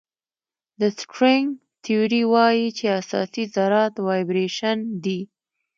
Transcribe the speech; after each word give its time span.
د 0.79 0.81
سټرینګ 0.99 1.47
تیوري 1.83 2.23
وایي 2.33 2.67
چې 2.77 2.85
اساسي 2.99 3.43
ذرات 3.55 3.93
وایبریشن 4.05 4.77
دي. 5.03 5.19